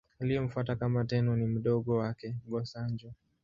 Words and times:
Aliyemfuata 0.19 0.75
kama 0.75 1.05
Tenno 1.05 1.35
ni 1.35 1.45
mdogo 1.45 1.95
wake, 1.95 2.35
Go-Sanjo. 2.47 3.13